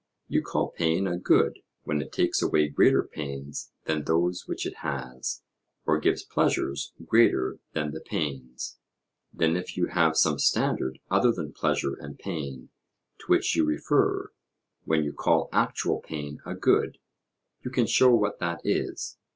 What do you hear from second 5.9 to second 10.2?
gives pleasures greater than the pains: then if you have